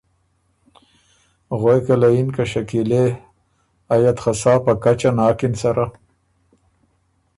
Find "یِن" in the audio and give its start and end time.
2.15-2.27